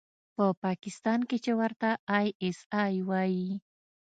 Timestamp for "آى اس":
2.19-2.59